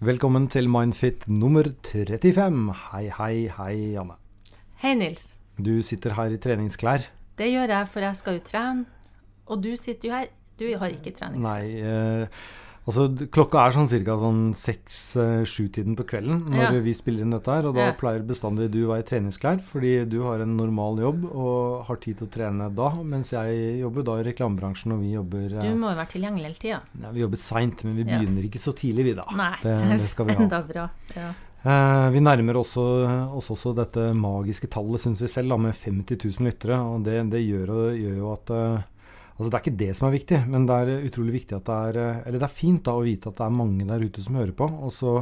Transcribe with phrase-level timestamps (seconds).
[0.00, 2.72] Velkommen til Mindfit nummer 35.
[2.86, 4.14] Hei, hei, hei, Janne.
[4.80, 5.26] Hei, Nils.
[5.60, 7.04] Du sitter her i treningsklær.
[7.36, 8.86] Det gjør jeg, for jeg skal jo trene.
[9.52, 10.30] Og du sitter jo her.
[10.56, 11.44] Du har ikke treningsklær.
[11.44, 12.40] Nei, eh,
[12.88, 14.16] altså klokka er sånn ca.
[14.18, 16.80] sånn seks-sju-tiden på kvelden når Ja.
[16.80, 17.66] vi spiller inn dette her.
[17.66, 17.92] Og da Ja.
[17.92, 21.96] pleier bestandig du å være i treningsklær, fordi du har en normal jobb og har
[21.96, 22.90] tid til å trene da.
[23.02, 26.42] Mens jeg jobber da i reklamebransjen, og vi jobber eh, Du må jo være tilgjengelig
[26.42, 26.80] hele tida.
[27.02, 29.24] ja, Vi jobber seint, men vi begynner ikke så tidlig, vi da.
[29.36, 30.42] Nei, det, det skal vi ha.
[30.42, 30.90] enda bra.
[31.16, 31.32] Ja.
[31.62, 36.46] Eh, vi nærmer oss også dette magiske tallet, syns vi selv, da, med 50 000
[36.50, 36.78] lyttere.
[36.80, 38.82] Og det, det gjør, jo- gjør jo at eh,
[39.40, 41.76] Altså Det er ikke det som er viktig, men det er utrolig viktig at det
[41.88, 44.20] er eh, Eller det er fint da å vite at det er mange der ute
[44.20, 44.66] som hører på.
[44.68, 45.14] Og så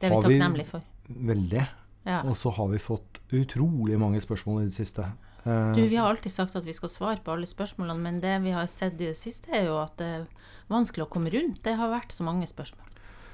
[0.00, 0.82] Det er vi Har vi- takknemlige for.
[1.08, 1.68] veldig.
[2.06, 2.20] Ja.
[2.22, 5.06] Og så har vi fått utrolig mange spørsmål i det siste.
[5.46, 8.42] Eh, Du, vi har alltid sagt at vi skal svare på alle spørsmålene, men det
[8.42, 10.26] vi har sett i det siste, er jo at det er
[10.68, 11.62] vanskelig å komme rundt.
[11.62, 12.84] Det har vært så mange spørsmål.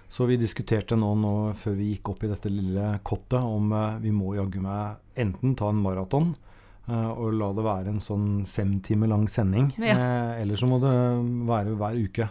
[0.08, 3.98] Så vi diskuterte nå, nå før vi gikk opp i dette lille kottet om eh,
[3.98, 6.51] vi må jaggu meg enten ta en maraton eh,
[6.90, 9.70] og la det være en sånn fem timer lang sending.
[9.78, 9.94] Ja.
[9.94, 10.94] Eh, eller så må det
[11.48, 12.26] være hver uke.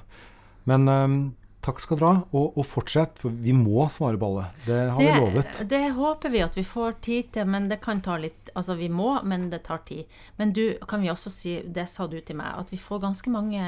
[0.69, 1.15] Men eh,
[1.63, 4.47] takk skal dere ha, og, og fortsett, for vi må svare på alle.
[4.65, 5.61] Det har vi lovet.
[5.69, 8.89] det håper vi at vi får tid til, men det kan ta litt Altså, vi
[8.91, 10.09] må, men det tar tid.
[10.35, 13.31] Men du, kan vi også si, det sa du til meg, at vi får ganske
[13.31, 13.61] mange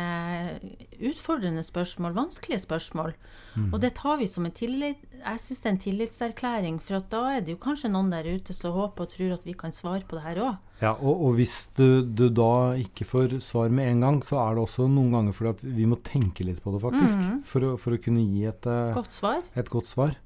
[1.00, 3.14] utfordrende spørsmål, vanskelige spørsmål.
[3.54, 3.68] Mm.
[3.73, 7.06] Og det tar vi som en tillit Jeg syns det er en tillitserklæring, for at
[7.12, 9.72] da er det jo kanskje noen der ute som håper og tror at vi kan
[9.72, 10.58] svare på det her òg.
[10.82, 14.58] Ja, og, og hvis du, du da ikke får svar med en gang, så er
[14.58, 17.23] det også noen ganger fordi at vi må tenke litt på det, faktisk.
[17.48, 19.45] For, å, for å kunne gi et, eh, Godt svar.
[19.56, 20.17] et godt svar.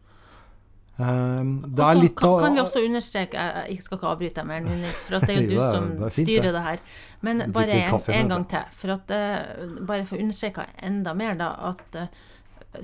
[0.98, 4.08] Um, det Og er så litt kan, kan vi også understreke Jeg, jeg skal ikke
[4.16, 6.56] avbryte deg mer nå, Nils, for at det er jo du som det fint, styrer
[6.56, 6.64] det.
[6.66, 6.82] her.
[7.22, 8.72] Men bare en, en gang til.
[8.80, 12.10] For at, uh, bare for å understreke enda mer, da, at eh,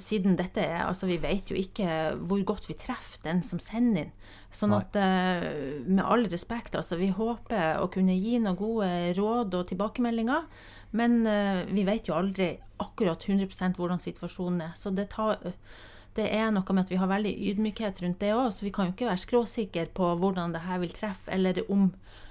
[0.01, 1.87] siden dette er Altså, vi vet jo ikke
[2.27, 4.11] hvor godt vi treffer den som sender inn.
[4.53, 9.55] Sånn at eh, med all respekt, altså, vi håper å kunne gi noen gode råd
[9.59, 10.45] og tilbakemeldinger.
[10.93, 12.51] Men eh, vi vet jo aldri
[12.83, 14.77] akkurat 100% hvordan situasjonen er.
[14.77, 15.39] Så det tar
[16.13, 18.85] det er noe med at vi har veldig ydmykhet rundt det òg, så vi kan
[18.85, 21.87] jo ikke være skråsikre på hvordan det her vil treffe, eller om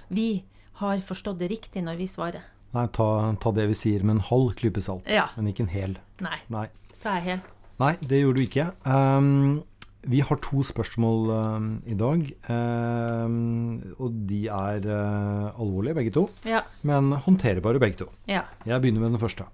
[0.07, 0.45] vi
[0.79, 2.45] har forstått det riktig når vi svarer.
[2.73, 3.07] Nei, ta,
[3.43, 5.27] ta det vi sier med en halv klype salt, Ja.
[5.35, 5.97] men ikke en hel.
[6.23, 7.51] Nei, Nei, er jeg helt.
[7.81, 8.67] Nei det gjorde du ikke.
[8.85, 9.63] Um,
[10.03, 16.25] vi har to spørsmål um, i dag, um, og de er uh, alvorlige begge to,
[16.45, 16.61] Ja.
[16.83, 18.09] men håndterbare begge to.
[18.27, 18.43] Ja.
[18.67, 19.47] Jeg begynner med den første.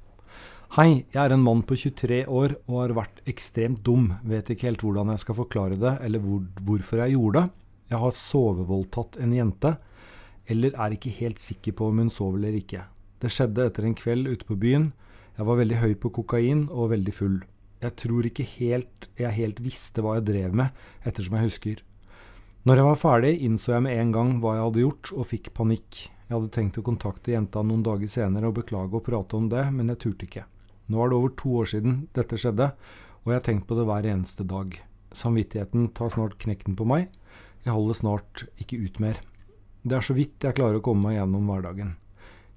[0.75, 4.12] Hei, jeg er en mann på 23 år og har vært ekstremt dum.
[4.30, 7.50] Vet ikke helt hvordan jeg skal forklare det, eller hvor, hvorfor jeg gjorde det.
[7.90, 9.72] Jeg har sovevoldtatt en jente,
[10.50, 12.84] eller er ikke helt sikker på om hun sov eller ikke.
[13.22, 14.91] Det skjedde etter en kveld ute på byen.
[15.38, 17.40] Jeg var veldig høy på kokain og veldig full.
[17.79, 20.75] Jeg tror ikke helt jeg helt visste hva jeg drev med,
[21.07, 21.84] ettersom jeg husker.
[22.67, 25.51] Når jeg var ferdig, innså jeg med en gang hva jeg hadde gjort, og fikk
[25.56, 26.00] panikk.
[26.28, 29.63] Jeg hadde tenkt å kontakte jenta noen dager senere og beklage og prate om det,
[29.73, 30.44] men jeg turte ikke.
[30.91, 32.68] Nå er det over to år siden dette skjedde,
[33.23, 34.75] og jeg har tenkt på det hver eneste dag.
[35.16, 37.07] Samvittigheten tar snart knekten på meg.
[37.63, 39.23] Jeg holder snart ikke ut mer.
[39.81, 41.95] Det er så vidt jeg klarer å komme meg gjennom hverdagen.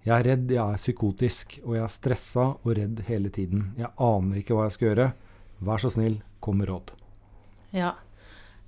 [0.02, 3.68] Jeg er redd, jeg er psykotisk, og jeg er stressa og redd hele tiden.
[3.78, 5.06] Jeg aner ikke hva jeg skal gjøre.
[5.62, 6.90] Vær så snill, kom med råd.
[7.72, 7.92] ja.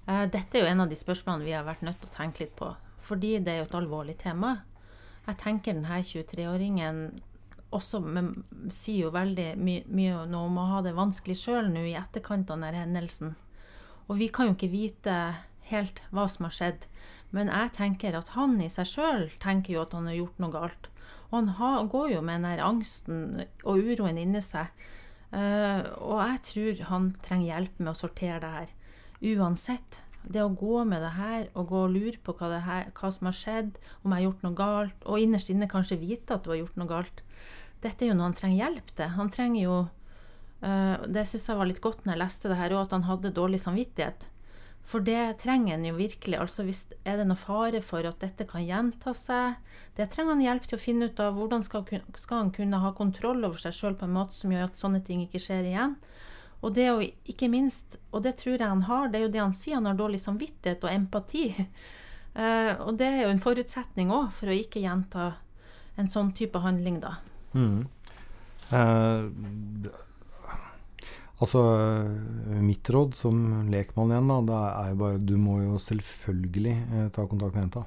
[0.07, 2.45] Eh, Dette er jo en av de spørsmålene vi har vært nødt til å tenke
[2.45, 2.69] litt på,
[3.01, 4.51] fordi det er jo et alvorlig tema.
[5.27, 6.99] Jeg tenker denne 23-åringen
[7.75, 8.29] også men,
[8.69, 12.53] sier jo veldig my, mye nå om å ha det vanskelig sjøl nå i etterkant
[12.53, 13.33] av denne hendelsen.
[14.07, 15.17] Og vi kan jo ikke vite
[15.71, 16.85] helt hva som har skjedd,
[17.33, 20.53] men jeg tenker at han i seg sjøl tenker jo at han har gjort noe
[20.53, 20.91] galt.
[21.35, 24.71] Og han har, går jo med den der angsten og uroen inni seg.
[25.35, 28.69] Uh, og jeg tror han trenger hjelp med å sortere det her.
[29.35, 29.99] Uansett.
[30.23, 33.27] Det å gå med det her og gå og lure på hva, her, hva som
[33.29, 33.75] har skjedd,
[34.05, 36.79] om jeg har gjort noe galt, og innerst inne kanskje vite at du har gjort
[36.81, 37.25] noe galt,
[37.83, 39.11] dette er jo noe han trenger hjelp til.
[39.19, 39.75] Han trenger jo
[40.63, 43.11] uh, Det syns jeg var litt godt når jeg leste det her òg, at han
[43.11, 44.31] hadde dårlig samvittighet.
[44.85, 46.37] For det trenger en jo virkelig.
[46.39, 49.57] Altså hvis Er det noe fare for at dette kan gjenta seg?
[49.97, 51.39] Det trenger han hjelp til å finne ut av.
[51.39, 51.87] Hvordan skal,
[52.21, 55.01] skal han kunne ha kontroll over seg sjøl på en måte som gjør at sånne
[55.07, 55.97] ting ikke skjer igjen?
[56.65, 59.43] Og det å ikke minst, og det tror jeg han har, det er jo det
[59.43, 61.49] han sier, han har dårlig samvittighet og empati.
[62.33, 65.35] Uh, og det er jo en forutsetning òg for å ikke gjenta
[66.01, 67.19] en sånn type handling, da.
[67.55, 67.85] Mm.
[68.75, 69.25] Eh,
[71.43, 71.65] altså,
[72.63, 77.11] mitt råd som lekmann igjen, da, det er jo bare Du må jo selvfølgelig eh,
[77.15, 77.87] ta kontakt med jenta.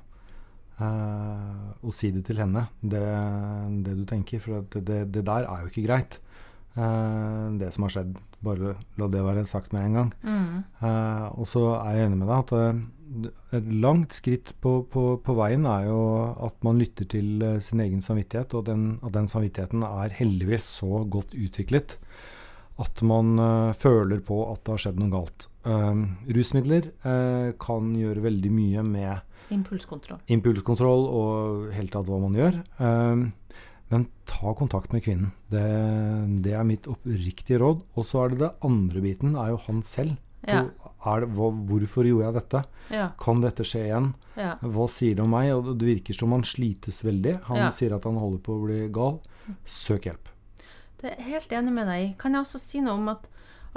[0.77, 3.03] Eh, og si det til henne, det,
[3.85, 4.43] det du tenker.
[4.43, 6.19] For det, det, det der er jo ikke greit,
[6.75, 8.13] eh, det som har skjedd.
[8.45, 10.13] Bare la det være sagt med en gang.
[10.21, 10.61] Mm.
[10.85, 12.85] Eh, og så er jeg enig med deg at eh,
[13.57, 15.99] et langt skritt på, på, på veien er jo
[16.45, 20.67] at man lytter til eh, sin egen samvittighet, og den, at den samvittigheten er heldigvis
[20.81, 21.97] så godt utviklet
[22.83, 25.47] at man eh, føler på at det har skjedd noe galt.
[25.65, 26.03] Eh,
[26.37, 30.19] rusmidler eh, kan gjøre veldig mye med Impulskontroll.
[30.27, 32.57] impulskontroll og helt tatt hva man gjør.
[32.83, 33.21] Um,
[33.87, 35.31] men ta kontakt med kvinnen.
[35.47, 35.63] Det,
[36.43, 37.85] det er mitt oppriktige råd.
[37.95, 40.17] Og så er det det andre biten, er jo han selv.
[40.43, 40.65] Ja.
[40.65, 42.63] Det, hva, hvorfor gjorde jeg dette?
[42.91, 43.07] Ja.
[43.23, 44.11] Kan dette skje igjen?
[44.35, 44.57] ja.
[44.59, 45.53] Hva sier det om meg?
[45.55, 47.37] Og det virker som han slites veldig.
[47.47, 49.21] Han sier at han holder på å bli gal.
[49.63, 50.33] Søk hjelp.
[51.01, 52.15] Det er helt enig med deg.
[52.21, 53.27] Kan jeg også si noe om at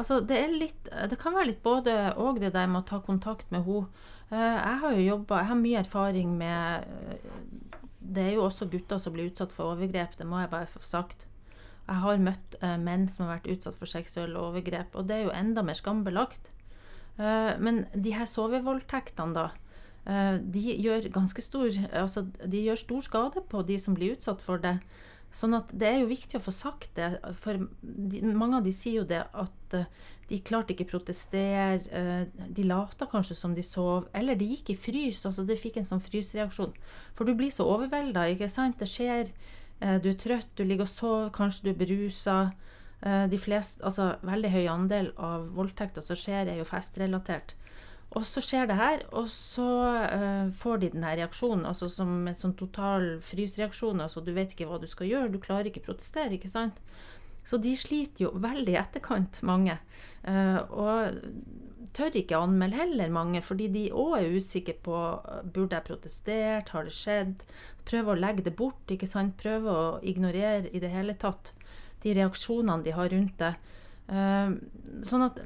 [0.00, 3.50] altså, det, litt, det kan være litt både og det der med å ta kontakt
[3.52, 3.90] med henne.
[4.30, 7.24] Eh, Jeg har jo jobba Jeg har mye erfaring med eh,
[7.98, 10.80] Det er jo også gutter som blir utsatt for overgrep, det må jeg bare få
[10.80, 11.26] sagt.
[11.88, 15.24] Jeg har møtt eh, menn som har vært utsatt for seksuelle overgrep, og det er
[15.26, 16.52] jo enda mer skambelagt.
[17.20, 23.60] Men de her sovevoldtektene, da, de gjør ganske stor Altså, de gjør stor skade på
[23.68, 24.78] de som blir utsatt for det.
[25.30, 28.72] Sånn at det er jo viktig å få sagt det, for de, mange av de
[28.74, 29.86] sier jo det at eh,
[30.26, 34.78] de klarte ikke protestere, eh, de lata kanskje som de sov, eller de gikk i
[34.78, 36.74] frys, altså det fikk en sånn frysreaksjon.
[37.14, 38.80] For du blir så overvelda, ikke sant.
[38.82, 39.30] Det skjer,
[39.78, 42.40] eh, du er trøtt, du ligger og sover, kanskje du er berusa.
[43.00, 47.54] De fleste, altså veldig høy andel av voldtekter som skjer, er jo festrelatert.
[48.18, 49.68] Og så skjer det her, og så
[50.10, 54.02] uh, får de den her reaksjonen, altså som en sånn total frysreaksjon.
[54.02, 56.80] Altså du vet ikke hva du skal gjøre, du klarer ikke å protestere, ikke sant.
[57.46, 59.78] Så de sliter jo veldig i etterkant, mange.
[60.26, 61.20] Uh, og
[61.96, 64.98] tør ikke anmelde heller, mange, fordi de òg er usikre på
[65.54, 67.46] burde jeg protestert, har det skjedd?
[67.86, 69.38] Prøver å legge det bort, ikke sant.
[69.40, 71.54] Prøver å ignorere i det hele tatt
[72.02, 73.54] de reaksjonene de har rundt det.
[74.10, 74.58] Uh,
[75.06, 75.38] sånn at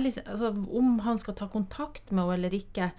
[0.00, 2.90] litt, altså, Om han skal ta kontakt med henne eller ikke,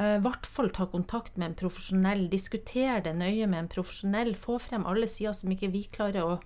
[0.00, 2.28] i hvert fall ta kontakt med en profesjonell.
[2.32, 4.32] Diskutere det nøye med en profesjonell.
[4.38, 6.38] Få frem alle sider som ikke vi klarer å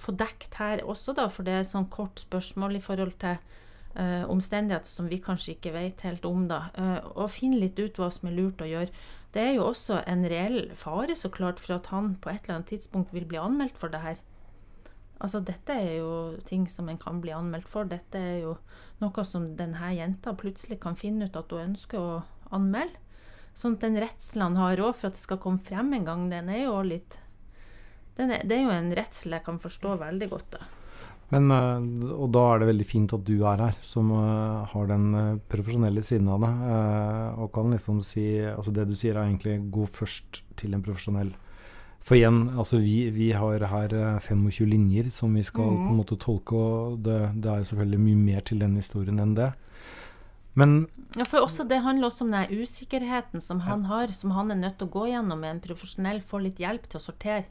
[0.00, 3.36] få dekt her også, da, for det er et sånn kort spørsmål i forhold til
[3.96, 6.46] uh, omstendigheter som vi kanskje ikke vet helt om.
[6.48, 8.90] da, Uh, Og finne litt ut hva som er lurt å gjøre.
[9.34, 12.60] Det er jo også en reell fare så klart for at han på et eller
[12.60, 14.16] annet tidspunkt vil bli anmeldt for det her.
[15.20, 16.12] Altså, dette er jo
[16.48, 17.88] ting som en kan bli anmeldt for.
[17.88, 18.56] Dette er jo
[19.02, 22.20] noe som denne jenta plutselig kan finne ut at hun ønsker å
[22.56, 22.96] anmelde.
[23.56, 26.28] Sånn at den redselen han har òg for at det skal komme frem en gang,
[26.30, 27.18] den er jo litt
[28.20, 30.56] er, Det er jo en redsel jeg kan forstå veldig godt.
[30.58, 30.68] da.
[31.30, 34.88] Men, eh, og da er det veldig fint at du er her, som eh, har
[34.90, 36.50] den eh, profesjonelle siden av det.
[37.38, 41.32] og kan liksom si Altså det du sier er egentlig gå først til en profesjonell.
[42.00, 45.80] For igjen, altså vi, vi har her eh, 25 linjer som vi skal mm.
[45.82, 49.36] på en måte tolke, og det, det er selvfølgelig mye mer til den historien enn
[49.36, 49.52] det.
[50.58, 54.50] Men Ja, for også Det handler også om den usikkerheten som han har, som han
[54.50, 57.46] er nødt til å gå gjennom med en profesjonell, få litt hjelp til å sortere.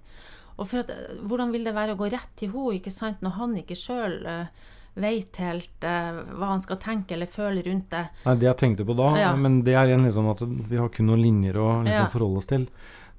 [0.57, 3.21] Og for at, eh, Hvordan vil det være å gå rett til henne ikke sant,
[3.21, 4.45] når han ikke sjøl uh,
[4.99, 8.05] vet helt uh, hva han skal tenke eller føle rundt det?
[8.25, 9.35] Nei, det jeg tenkte på da, Ja.
[9.35, 12.11] men det er igjen liksom at vi har kun noen linjer å liksom Ja.
[12.11, 12.67] forholde oss til.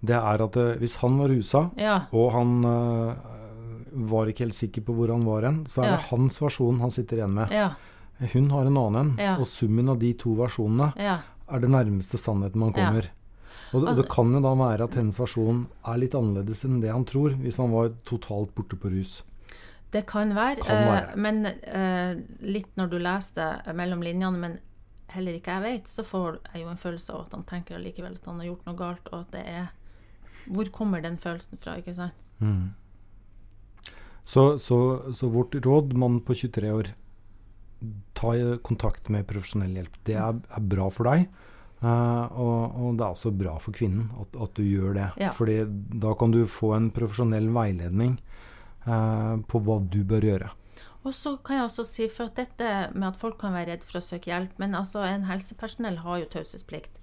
[0.01, 3.31] Det er at eh, hvis han var rusa, Ja, og han eh,
[4.11, 6.93] var ikke helt sikker på hvor han var hen, så er det hans versjon han
[6.95, 7.53] sitter igjen med.
[7.53, 7.73] ja,
[8.33, 12.61] Hun har en annen en, og summen av de to versjonene er det nærmeste sannheten
[12.63, 13.11] man kommer.
[13.73, 16.65] Og, det, og det Altså- kan jo da være at hennes versjon er litt annerledes
[16.65, 19.23] enn det han tror, hvis han var totalt borte på rus.
[19.91, 20.63] Det kan være.
[20.63, 21.15] Kan være.
[21.15, 22.15] Uh, men uh,
[22.47, 24.59] litt når du leser det mellom linjene, men
[25.11, 28.15] heller ikke jeg vet, så får jeg jo en følelse av at han tenker allikevel
[28.15, 29.71] at han har gjort noe galt, og at det er
[30.47, 32.17] Hvor kommer den følelsen fra, ikke sant?
[32.41, 32.73] Mm.
[34.25, 34.79] Så, så,
[35.17, 36.91] så vårt råd, mann på 23 år,
[38.15, 39.97] ta kontakt med profesjonell hjelp.
[40.07, 41.27] Det er, er bra for deg.
[41.81, 45.09] Uh, og, og det er også bra for kvinnen at, at du gjør det.
[45.23, 45.31] Ja.
[45.33, 45.63] Fordi
[46.03, 48.19] da kan du få en profesjonell veiledning
[48.85, 50.51] uh, på hva du bør gjøre.
[51.01, 53.87] Og så kan jeg også si, for at dette med at folk kan være redd
[53.89, 57.00] for å søke hjelp, men altså en helsepersonell har jo taushetsplikt.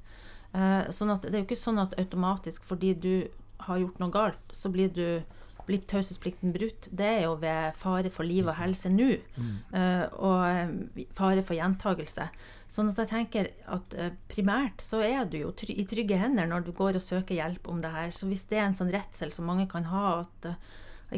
[0.53, 3.27] Eh, sånn at det er jo ikke sånn at automatisk fordi du
[3.67, 5.23] har gjort noe galt, så blir du
[5.67, 6.87] blir taushetsplikten brutt.
[6.95, 10.13] Det er jo ved fare for liv og helse nå, Mm.
[10.15, 12.29] og eh, fare for gjentagelse.
[12.69, 16.47] Sånn at jeg tenker at eh, primært så er du jo try i trygge hender
[16.47, 18.11] når du går og søker hjelp om det her.
[18.15, 20.55] Så hvis det er en sånn redsel som mange kan ha, at eh,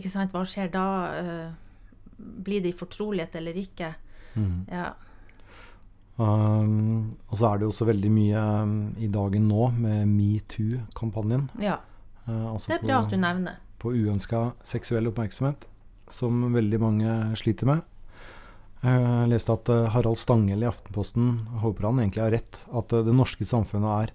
[0.01, 0.88] ikke sant, hva skjer da?
[1.21, 1.51] Eh,
[2.17, 3.93] blir det i fortrolighet eller ikke?
[4.36, 4.65] Mm.
[4.71, 4.93] Ja.
[6.19, 11.47] Um, og så er det jo også veldig mye um, i dagen nå med metoo-kampanjen.
[11.63, 11.79] ja.
[12.27, 13.55] Uh, altså Det er bra at du nevner.
[13.79, 15.63] på uønska seksuell oppmerksomhet,
[16.11, 17.88] som veldig mange sliter med.
[18.83, 21.31] Jeg leste at uh, Harald Stangel i Aftenposten
[21.63, 22.61] håper han egentlig har rett.
[22.75, 24.13] At det norske samfunnet er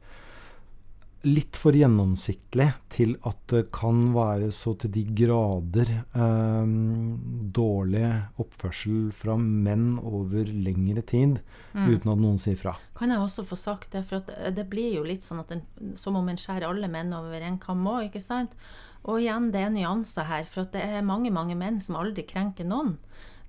[1.24, 6.72] litt for gjennomsiktig til at det kan være så til de grader eh,
[7.56, 8.04] dårlig
[8.42, 11.40] oppførsel fra menn over lengre tid,
[11.74, 11.88] Mm.
[11.90, 12.76] uten at noen sier fra.
[12.94, 14.04] Kan jeg også få sagt det?
[14.06, 15.62] For at det blir jo litt sånn at den,
[15.98, 18.52] som om en skjærer alle menn over en kam òg, ikke sant?
[19.04, 20.44] Og igjen, det er nyanser her.
[20.46, 22.94] For at det er mange, mange menn som aldri krenker noen.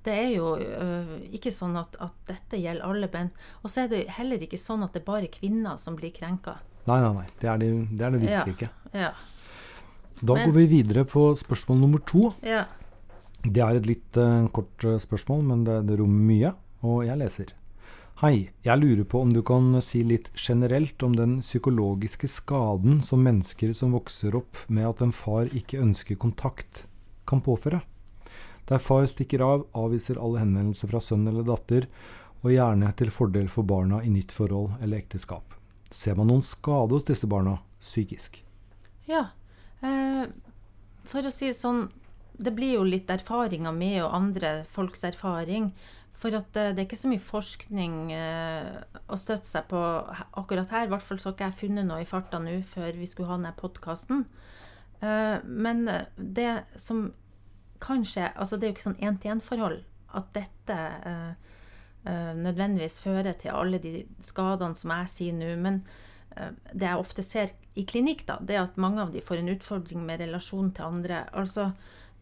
[0.03, 3.29] Det er jo ø, ikke sånn at, at dette gjelder alle menn.
[3.63, 6.58] Og så er det heller ikke sånn at det er bare kvinner som blir krenka.
[6.88, 7.25] Nei, nei, nei.
[7.42, 8.56] Det er det, det, er det virkelig Ja.
[8.56, 8.70] ikke.
[8.94, 9.12] Ja.
[10.22, 12.34] Da Men- går vi videre på spørsmål nummer to.
[12.44, 12.65] ja.
[13.46, 16.50] Det er et litt uh, kort eh, spørsmål, men det, det rommer mye,
[16.82, 17.51] og jeg leser.
[18.24, 23.22] Hei, jeg lurer på om du kan si litt generelt om den psykologiske skaden som
[23.22, 26.88] mennesker som vokser opp med at en far ikke ønsker kontakt,
[27.27, 27.84] kan påføre.
[28.65, 31.86] Der far stikker av, avviser alle henvendelser fra sønn eller datter,
[32.42, 35.54] og gjerne til fordel for barna i nytt forhold eller ekteskap.
[35.95, 38.41] Ser man noen skade hos disse barna, psykisk?
[39.07, 39.29] Ja.
[39.85, 40.25] Eh,
[41.07, 41.85] for å si det sånn,
[42.35, 45.71] det blir jo litt erfaringer med og andre folks erfaring.
[46.15, 48.71] For at eh, det er ikke så mye forskning eh,
[49.07, 49.79] å støtte seg på
[50.41, 50.87] akkurat her.
[50.87, 53.31] I hvert fall så har ikke jeg funnet noe i farta nå før vi skulle
[53.31, 54.25] ha denne podkasten.
[54.99, 57.07] Eh, men eh, det som
[57.83, 59.81] kan skje Altså, det er jo ikke sånn én-til-én-forhold
[60.15, 60.77] at dette
[61.11, 61.54] eh,
[62.38, 65.51] nødvendigvis fører til alle de skadene som jeg sier nå.
[65.62, 65.81] Men
[66.38, 69.41] eh, det jeg ofte ser i klinikk, da, det er at mange av de får
[69.41, 71.25] en utfordring med relasjon til andre.
[71.33, 71.71] Altså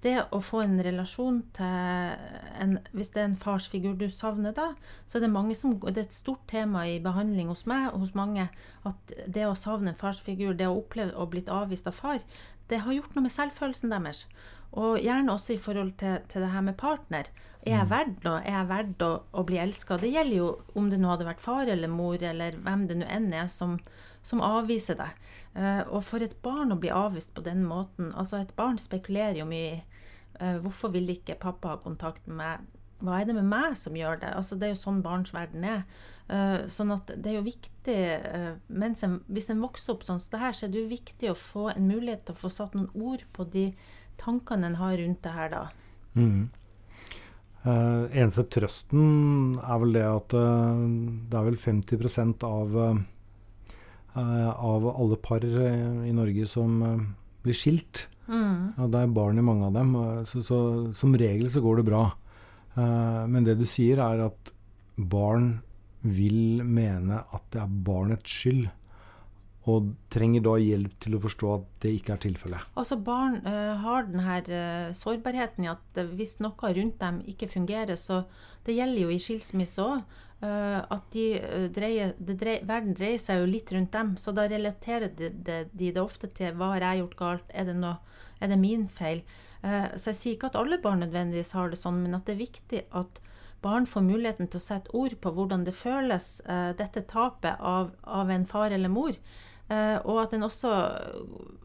[0.03, 2.15] det å få en relasjon til
[2.63, 4.74] en Hvis det er en farsfigur du savner, da,
[5.07, 8.03] så er det mange som Det er et stort tema i behandling hos meg og
[8.05, 8.50] hos mange
[8.88, 12.19] at det å savne en farsfigur, det å oppleve å blitt avvist av far,
[12.67, 14.25] det har gjort noe med selvfølelsen deres.
[14.74, 17.29] Og gjerne også i forhold til, til det her med partner.
[17.63, 18.39] Er jeg verdt noe?
[18.41, 20.00] Er jeg verdt å, å bli elska?
[20.01, 20.48] Det gjelder jo
[20.79, 23.77] om det nå hadde vært far eller mor, eller hvem det nå enn er som,
[24.25, 25.22] som avviser deg.
[25.55, 29.39] Eh, og for et barn å bli avvist på den måten Altså, et barn spekulerer
[29.43, 29.81] jo mye i
[30.63, 32.63] hvorfor vil ikke pappa ha kontakt med meg?
[33.03, 34.31] Hva er det med meg som gjør det?
[34.33, 35.83] Altså, det er jo sånn barns verden er.
[36.31, 40.31] Eh, sånn at det er jo viktig eh, en, Hvis en vokser opp sånn som
[40.31, 42.77] det her, så er det jo viktig å få en mulighet til å få satt
[42.77, 43.65] noen ord på de
[44.21, 45.63] tankene en har rundt det her, da.
[46.15, 46.47] Mm.
[47.63, 50.83] Uh, eneste trøsten er vel det at uh,
[51.31, 57.05] det er vel 50 av, uh, av alle par eh, i Norge som eh,
[57.45, 58.07] blir skilt.
[58.27, 58.73] Mm.
[58.79, 59.95] Og det er barn i mange av dem,
[60.27, 60.59] så, så
[60.95, 62.03] som regel så går det bra.
[62.73, 64.53] Uh, men det du sier er at
[64.97, 65.59] barn
[66.03, 68.65] vil mene at det er barnets skyld,
[69.69, 72.71] og trenger da hjelp til å forstå at det ikke er tilfellet.
[72.75, 77.47] Altså Barn uh, har den her eh, sårbarheten i at hvis noe rundt dem ikke
[77.47, 78.25] fungerer, så
[78.67, 82.09] det gjelder jo i skilsmisse òg, at de dreier,
[82.67, 84.09] verden dreier seg jo litt rundt dem.
[84.19, 87.69] Så da relaterer de det, de det ofte til hva har jeg gjort galt, er
[87.69, 88.01] det, noe,
[88.43, 89.23] er det min feil?
[89.63, 92.35] Eh, så jeg sier ikke at alle barn nødvendigvis har det sånn, men at det
[92.35, 93.21] er viktig at
[93.63, 97.93] barn får muligheten til å sette ord på hvordan det føles, eh, dette tapet av,
[98.03, 99.15] av en far eller mor.
[99.71, 100.73] Eh, og at, også,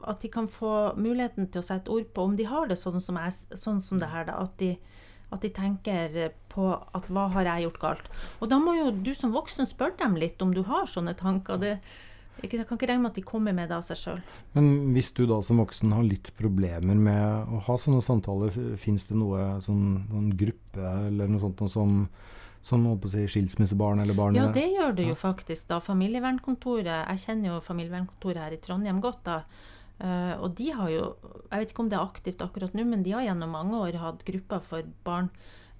[0.06, 3.02] at de kan få muligheten til å sette ord på om de har det sånn
[3.02, 4.28] som, jeg, sånn som det her.
[4.30, 4.76] Da, at, de,
[5.34, 6.20] at de tenker
[6.52, 8.12] på at hva har jeg gjort galt.
[8.38, 11.58] Og da må jo du som voksen spørre dem litt om du har sånne tanker.
[11.58, 11.74] Det,
[12.42, 14.18] jeg kan ikke regne med at de kommer med det av seg sjøl.
[14.54, 19.08] Men hvis du da som voksen har litt problemer med å ha sånne samtaler, fins
[19.10, 21.96] det noe sånn, noen gruppe eller noe sånt noe som,
[22.62, 25.66] som si, skilsmissebarn eller barn Ja, det gjør det jo faktisk.
[25.72, 25.80] da.
[25.82, 29.24] Familievernkontoret, Jeg kjenner jo familievernkontoret her i Trondheim godt.
[29.26, 29.42] da.
[29.98, 31.06] Uh, og de har jo,
[31.50, 33.98] jeg vet ikke om det er aktivt akkurat nå, men de har gjennom mange år
[33.98, 35.26] hatt grupper for barn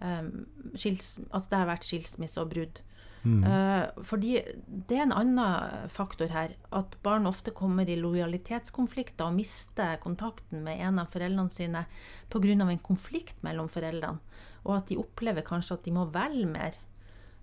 [0.02, 0.32] um,
[0.74, 2.80] skils, Altså det har vært skilsmisse og brudd.
[3.22, 3.44] Mm.
[3.44, 4.34] Eh, fordi
[4.66, 6.54] det er en annen faktor her.
[6.74, 11.86] At barn ofte kommer i lojalitetskonflikter og mister kontakten med en av foreldrene sine
[12.30, 12.52] pga.
[12.52, 14.18] en konflikt mellom foreldrene.
[14.64, 16.78] Og at de opplever kanskje at de må velge mer.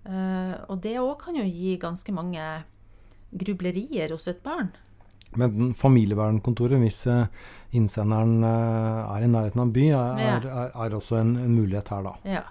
[0.06, 2.40] Uh, og det òg kan jo gi ganske mange
[3.34, 4.70] grublerier hos et barn.
[5.36, 7.26] Men familievernkontoret, hvis eh,
[7.76, 12.06] innsenderen er i nærheten av en by, er, er, er også en, en mulighet her,
[12.06, 12.12] da.
[12.24, 12.44] Ja.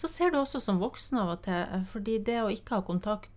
[0.00, 2.86] Så ser du også som voksen av og til, eh, fordi det å ikke ha
[2.86, 3.30] kontakt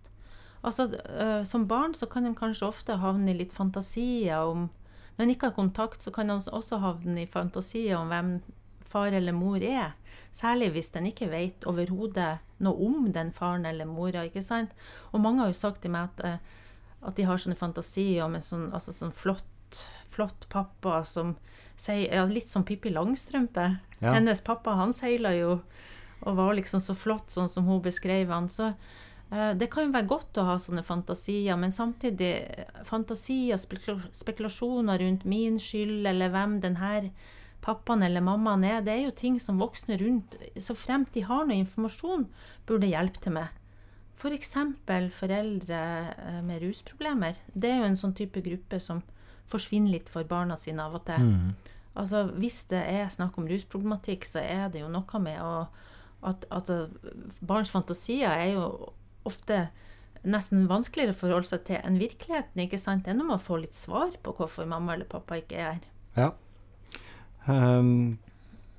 [0.64, 4.70] Altså, eh, Som barn så kan en kanskje ofte havne i litt fantasier om
[5.18, 8.40] Når en ikke har kontakt, så kan en også havne i fantasier om hvem
[8.94, 9.92] far eller mor er.
[10.32, 14.24] Særlig hvis en ikke vet overhodet noe om den faren eller mora.
[14.24, 14.70] ikke sant?
[15.12, 16.38] Og mange har jo sagt til meg at, eh,
[17.06, 21.36] at de har sånne fantasier om en sånn, altså sånn flott, flott pappa som
[21.76, 23.80] sier ja, Litt som Pippi Langstrømpe.
[24.00, 24.12] Ja.
[24.14, 25.60] Hennes pappa han seiler jo
[26.24, 28.48] og var liksom så flott, sånn som hun beskrev han.
[28.52, 32.34] Så eh, det kan jo være godt å ha sånne fantasier, men samtidig
[32.88, 37.10] fantasier, spekulasjoner rundt min skyld, eller hvem den her
[37.64, 41.46] pappaen eller mammaen er, det er jo ting som voksne rundt, så fremt de har
[41.48, 42.26] noe informasjon,
[42.68, 43.60] burde hjelpe til med.
[44.14, 44.52] F.eks.
[44.86, 45.80] For foreldre
[46.12, 47.40] eh, med rusproblemer.
[47.52, 49.02] Det er jo en sånn type gruppe som
[49.50, 51.24] forsvinner litt for barna sine av og til.
[51.24, 51.72] Mm.
[51.94, 55.66] Altså, hvis det er snakk om rusproblematikk, så er det jo noe med å
[56.24, 56.70] at, at
[57.44, 58.68] barns fantasier er jo
[59.28, 59.66] ofte
[60.24, 62.64] nesten vanskeligere å forholde seg til enn virkeligheten.
[62.64, 63.08] ikke sant?
[63.08, 65.82] Enn om å få litt svar på hvorfor mamma eller pappa ikke er her.
[66.16, 66.30] Ja.
[67.44, 68.16] Um,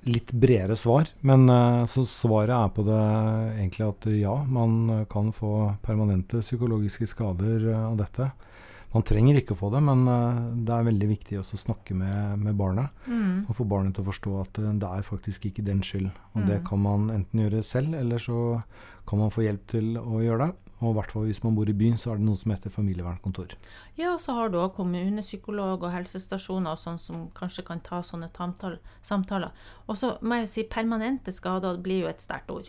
[0.06, 1.10] litt bredere svar.
[1.26, 3.02] Men uh, så svaret er på det
[3.60, 5.52] egentlig at ja, man kan få
[5.86, 8.30] permanente psykologiske skader uh, av dette.
[8.94, 11.96] Man trenger ikke å få det, men uh, det er veldig viktig også å snakke
[11.98, 12.92] med, med barnet.
[13.06, 13.46] Mm.
[13.46, 16.08] Og få barnet til å forstå at det er faktisk ikke den skyld.
[16.34, 16.46] Og mm.
[16.48, 18.62] det kan man enten gjøre selv, eller så
[19.06, 20.66] kan man få hjelp til å gjøre det.
[20.84, 22.72] Og i hvert fall hvis man bor i byen, så er det noe som heter
[22.72, 23.54] familievernkontor.
[23.96, 28.02] Ja, og så har du òg kommunepsykolog og helsestasjoner og sånn som kanskje kan ta
[28.04, 29.54] sånne samtaler.
[29.86, 32.68] Og så må jeg si permanente skader blir jo et sterkt ord.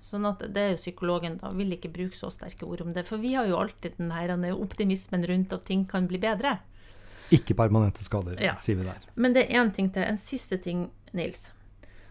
[0.00, 3.06] Sånn at det er jo psykologen da vil ikke bruke så sterke ord om det.
[3.08, 6.58] For vi har jo alltid den her optimismen rundt at ting kan bli bedre.
[7.34, 8.54] Ikke permanente skader, ja.
[8.56, 9.06] sier vi der.
[9.14, 10.06] Men det er én ting til.
[10.06, 11.50] En siste ting, Nils.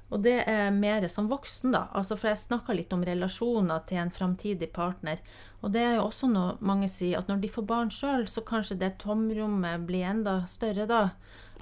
[0.07, 1.87] Og det er mer som voksen, da.
[1.97, 5.19] Altså, for jeg snakka litt om relasjoner til en framtidig partner.
[5.59, 8.45] Og det er jo også noe mange sier, at når de får barn sjøl, så
[8.47, 11.01] kanskje det tomrommet blir enda større da.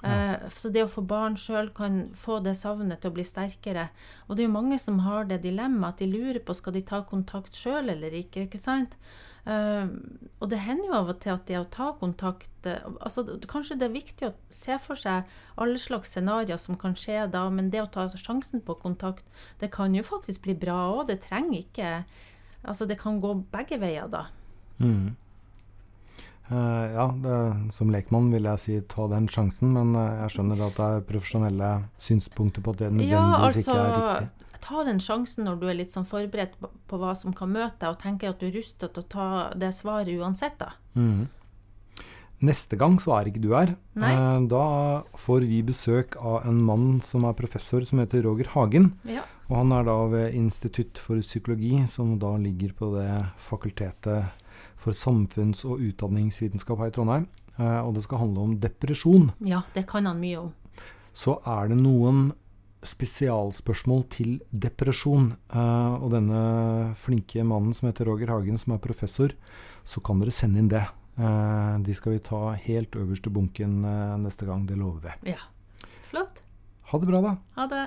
[0.02, 0.12] Ja.
[0.12, 3.88] Eh, så det å få barn sjøl kan få det savnet til å bli sterkere.
[4.26, 6.84] Og det er jo mange som har det dilemmaet at de lurer på skal de
[6.86, 8.46] ta kontakt sjøl eller ikke.
[8.46, 8.98] ikke sant?
[9.46, 9.86] Uh,
[10.42, 13.76] og det hender jo av og til at det å ta kontakt uh, altså Kanskje
[13.78, 17.68] det er viktig å se for seg alle slags scenarioer som kan skje da, men
[17.70, 19.22] det å ta sjansen på kontakt,
[19.62, 21.06] det kan jo faktisk bli bra òg.
[21.12, 21.92] Det trenger ikke
[22.66, 24.24] Altså, det kan gå begge veier, da.
[24.82, 25.14] Mm.
[26.46, 27.36] Uh, ja, det,
[27.74, 31.70] som lekmann vil jeg si ta den sjansen, men jeg skjønner at det er profesjonelle
[31.98, 35.68] synspunkter på at det nødvendigvis ja, altså, ikke er riktig ta den sjansen når du
[35.70, 38.48] er litt sånn forberedt på, på, hva som kan møte deg, og tenker at du
[38.48, 40.72] er rustet til å ta det svaret uansett, da.
[40.98, 41.26] Mm.
[42.46, 43.72] Neste gang så er ikke du her.
[43.96, 44.64] Eh, da
[45.16, 48.90] får vi besøk av en mann som er professor, som heter Roger Hagen.
[49.08, 49.24] Ja.
[49.48, 53.08] Og han er da ved Institutt for psykologi, som da ligger på det
[53.40, 54.44] fakultetet
[54.86, 57.28] for samfunns- og utdanningsvitenskap her i Trondheim.
[57.58, 59.30] Eh, og det skal handle om depresjon.
[59.44, 60.52] Ja, det kan han mye om.
[61.16, 62.28] Så er det noen
[62.86, 65.32] spesialspørsmål til depresjon.
[65.50, 66.40] Uh, og denne
[67.00, 69.32] flinke mannen som heter Roger Hagen, som er professor,
[69.82, 70.84] så kan dere sende inn det.
[71.16, 73.80] Uh, de skal vi ta helt øverst i bunken
[74.22, 74.68] neste gang.
[74.68, 75.32] Det lover vi.
[75.32, 75.40] Ja.
[76.06, 76.44] Flott.
[76.92, 77.36] Ha det bra, da.
[77.56, 77.86] Ha det.